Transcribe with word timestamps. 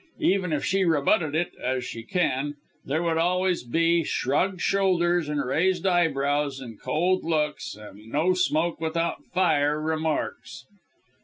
Even 0.23 0.51
if 0.51 0.65
she 0.65 0.83
rebutted 0.83 1.35
it 1.35 1.51
as 1.61 1.85
she 1.85 2.01
can 2.01 2.55
there 2.83 3.03
would 3.03 3.19
always 3.19 3.61
be 3.63 4.03
shrugged 4.03 4.59
shoulders 4.59 5.29
and 5.29 5.45
raised 5.45 5.85
eyebrows 5.85 6.59
and 6.59 6.81
cold 6.81 7.23
looks, 7.23 7.75
and 7.75 8.07
no 8.07 8.33
smoke 8.33 8.81
without 8.81 9.23
fire 9.31 9.79
remarks." 9.79 10.65